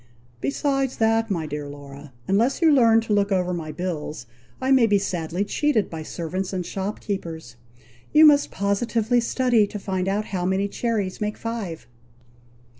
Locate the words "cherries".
10.67-11.21